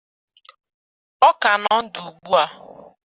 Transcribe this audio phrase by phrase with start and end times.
[1.27, 2.43] Ọ ka nọ ndụ ugbua